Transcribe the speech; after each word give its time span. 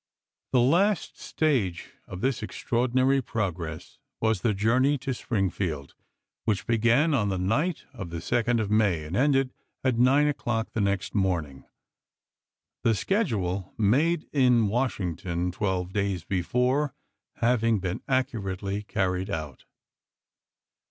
The 0.51 0.61
last 0.61 1.19
stage 1.19 1.91
of 2.07 2.21
this 2.21 2.41
extraordinary 2.41 3.21
progress 3.21 3.99
was 4.19 4.41
the 4.41 4.55
journey 4.55 4.97
to 4.97 5.13
Springfield, 5.13 5.93
which 6.43 6.65
began 6.65 7.13
on 7.13 7.29
the 7.29 7.37
night 7.37 7.85
of 7.93 8.09
the 8.09 8.17
2d 8.17 8.59
of 8.59 8.71
May 8.71 9.03
and 9.05 9.15
ended 9.15 9.53
at 9.83 9.99
nine 9.99 10.25
o'clock 10.27 10.69
i865. 10.69 10.73
the 10.73 10.81
next 10.81 11.13
morning— 11.13 11.65
the 12.83 12.95
schedule 12.95 13.75
made 13.77 14.25
in 14.33 14.69
Washing 14.69 15.15
ton 15.15 15.51
twelve 15.51 15.93
days 15.93 16.23
before 16.23 16.95
having 17.35 17.77
been 17.77 18.01
accurately 18.07 18.81
carried 18.81 19.29
out. 19.29 19.65